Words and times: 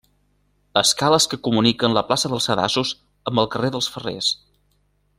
Escales 0.81 1.27
que 1.33 1.39
comuniquen 1.49 1.95
la 1.97 2.03
plaça 2.09 2.31
dels 2.33 2.49
Sedassos 2.51 2.95
amb 3.33 3.45
el 3.45 3.51
carrer 3.57 3.73
dels 3.77 3.95
Ferrers. 3.97 4.33